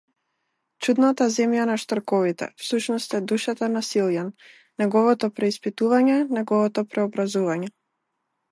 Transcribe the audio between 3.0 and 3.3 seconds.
е